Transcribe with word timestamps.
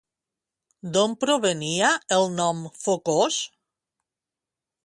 D'on 0.95 1.13
provenia 1.25 1.91
el 2.17 2.27
nom 2.39 2.65
Focos? 2.87 3.41